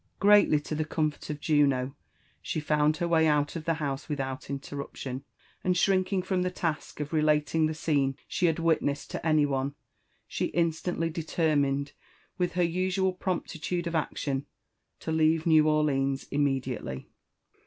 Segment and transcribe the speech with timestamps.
[0.19, 1.95] Greatly to the comfort of Juno,
[2.41, 5.23] she found her way out of the house without interruption;
[5.63, 9.75] and shrinking from the task of relating the scene she had witnessed to any one,
[10.27, 11.91] she instantly determined,
[12.39, 14.47] with her usual promptitude of action,
[15.01, 17.05] to leave New Orleans immediately.